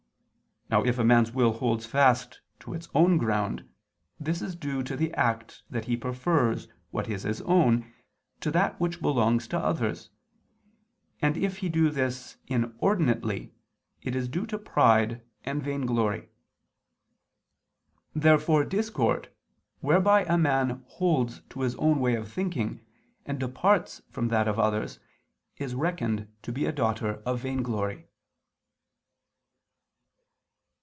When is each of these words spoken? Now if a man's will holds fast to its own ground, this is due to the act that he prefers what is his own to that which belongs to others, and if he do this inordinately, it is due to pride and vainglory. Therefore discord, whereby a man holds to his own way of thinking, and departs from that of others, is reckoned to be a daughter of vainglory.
Now 0.69 0.85
if 0.85 0.97
a 0.97 1.03
man's 1.03 1.33
will 1.33 1.51
holds 1.51 1.85
fast 1.85 2.39
to 2.61 2.73
its 2.73 2.87
own 2.95 3.17
ground, 3.17 3.69
this 4.17 4.41
is 4.41 4.55
due 4.55 4.81
to 4.83 4.95
the 4.95 5.13
act 5.15 5.63
that 5.69 5.83
he 5.83 5.97
prefers 5.97 6.69
what 6.91 7.09
is 7.09 7.23
his 7.23 7.41
own 7.41 7.91
to 8.39 8.49
that 8.51 8.79
which 8.79 9.01
belongs 9.01 9.49
to 9.49 9.59
others, 9.59 10.11
and 11.21 11.35
if 11.35 11.57
he 11.57 11.67
do 11.67 11.89
this 11.89 12.37
inordinately, 12.47 13.53
it 14.01 14.15
is 14.15 14.29
due 14.29 14.45
to 14.45 14.57
pride 14.57 15.21
and 15.43 15.61
vainglory. 15.61 16.29
Therefore 18.15 18.63
discord, 18.63 19.29
whereby 19.81 20.23
a 20.23 20.37
man 20.37 20.85
holds 20.87 21.41
to 21.49 21.63
his 21.63 21.75
own 21.75 21.99
way 21.99 22.15
of 22.15 22.31
thinking, 22.31 22.79
and 23.25 23.41
departs 23.41 24.01
from 24.09 24.29
that 24.29 24.47
of 24.47 24.57
others, 24.57 24.99
is 25.57 25.75
reckoned 25.75 26.29
to 26.43 26.53
be 26.53 26.63
a 26.65 26.71
daughter 26.71 27.15
of 27.25 27.41
vainglory. 27.41 28.07